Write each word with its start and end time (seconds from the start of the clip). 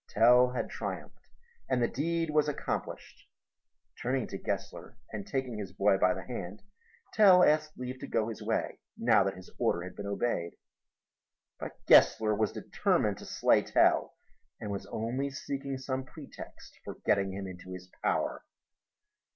Tell 0.09 0.49
had 0.53 0.71
triumphed 0.71 1.27
and 1.69 1.79
the 1.79 1.87
deed 1.87 2.31
was 2.31 2.47
accomplished. 2.49 3.27
Turning 4.01 4.25
to 4.29 4.37
Gessler 4.39 4.97
and 5.11 5.27
taking 5.27 5.59
his 5.59 5.73
boy 5.73 5.99
by 5.99 6.15
the 6.15 6.23
hand 6.23 6.63
Tell 7.13 7.43
asked 7.43 7.77
leave 7.77 7.99
to 7.99 8.07
go 8.07 8.27
his 8.29 8.41
way, 8.41 8.79
now 8.97 9.23
that 9.23 9.35
his 9.35 9.51
order 9.59 9.83
had 9.83 9.95
been 9.95 10.07
obeyed. 10.07 10.53
But 11.59 11.85
Gessler 11.85 12.33
was 12.35 12.51
determined 12.51 13.19
to 13.19 13.25
slay 13.27 13.61
Tell 13.61 14.15
and 14.59 14.71
was 14.71 14.87
only 14.87 15.29
seeking 15.29 15.77
some 15.77 16.03
pretext 16.03 16.79
for 16.83 16.95
getting 17.05 17.31
him 17.33 17.45
into 17.45 17.73
his 17.73 17.87
power. 18.01 18.43